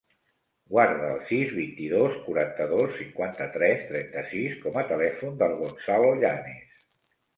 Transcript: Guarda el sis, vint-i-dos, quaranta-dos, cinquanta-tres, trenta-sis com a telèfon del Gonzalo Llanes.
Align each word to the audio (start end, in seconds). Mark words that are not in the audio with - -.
Guarda 0.75 1.09
el 1.15 1.19
sis, 1.31 1.51
vint-i-dos, 1.57 2.15
quaranta-dos, 2.29 2.97
cinquanta-tres, 3.01 3.83
trenta-sis 3.93 4.57
com 4.65 4.83
a 4.83 4.87
telèfon 4.93 5.41
del 5.43 5.55
Gonzalo 5.61 6.11
Llanes. 6.25 6.85